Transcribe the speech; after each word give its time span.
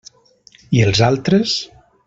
I 0.77 0.81
els 0.87 1.03
altres? 1.11 1.55